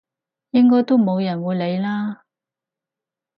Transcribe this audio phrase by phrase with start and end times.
[0.49, 2.23] 應該都冇人會理啦！